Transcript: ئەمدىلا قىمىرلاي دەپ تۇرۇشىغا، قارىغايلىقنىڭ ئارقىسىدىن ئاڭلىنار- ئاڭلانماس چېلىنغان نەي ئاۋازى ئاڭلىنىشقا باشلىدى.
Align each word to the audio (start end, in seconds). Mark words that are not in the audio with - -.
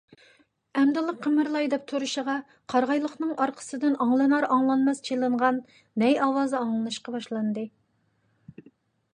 ئەمدىلا 0.79 1.13
قىمىرلاي 1.25 1.67
دەپ 1.73 1.83
تۇرۇشىغا، 1.91 2.37
قارىغايلىقنىڭ 2.73 3.35
ئارقىسىدىن 3.45 3.99
ئاڭلىنار- 4.07 4.47
ئاڭلانماس 4.57 5.05
چېلىنغان 5.11 5.61
نەي 6.05 6.19
ئاۋازى 6.25 6.59
ئاڭلىنىشقا 6.63 7.15
باشلىدى. 7.19 7.69